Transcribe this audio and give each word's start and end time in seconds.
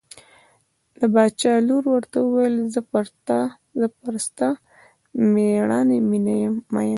د 0.97 0.99
باچا 1.13 1.53
لور 1.67 1.83
ورته 1.93 2.17
وویل 2.21 2.55
زه 2.73 2.81
پر 4.01 4.15
ستا 4.25 4.47
مېړانې 5.33 5.97
مینه 6.09 6.33
یم. 6.43 6.55